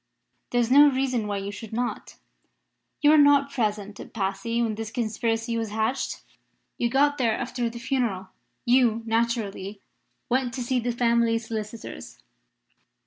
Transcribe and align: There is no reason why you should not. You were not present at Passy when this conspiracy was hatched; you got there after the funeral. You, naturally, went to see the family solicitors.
There 0.49 0.59
is 0.59 0.71
no 0.71 0.89
reason 0.89 1.27
why 1.27 1.37
you 1.37 1.51
should 1.51 1.71
not. 1.71 2.15
You 3.03 3.11
were 3.11 3.19
not 3.19 3.51
present 3.51 3.99
at 3.99 4.13
Passy 4.15 4.59
when 4.59 4.73
this 4.73 4.89
conspiracy 4.89 5.55
was 5.59 5.69
hatched; 5.69 6.23
you 6.79 6.89
got 6.89 7.19
there 7.19 7.37
after 7.37 7.69
the 7.69 7.77
funeral. 7.77 8.29
You, 8.65 9.03
naturally, 9.05 9.79
went 10.27 10.55
to 10.55 10.63
see 10.63 10.79
the 10.79 10.91
family 10.91 11.37
solicitors. 11.37 12.17